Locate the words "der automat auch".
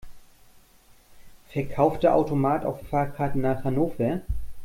2.01-2.83